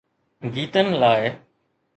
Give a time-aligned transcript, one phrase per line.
[0.53, 1.23] گيتن لاءِ.